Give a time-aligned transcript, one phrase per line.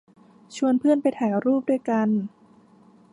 [0.55, 2.09] ชวนเพื่อนไปถ่ายรูปด้วยกัน